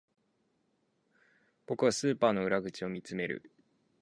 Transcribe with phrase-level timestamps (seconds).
[1.67, 3.51] 僕はスーパーの裏口を見つめる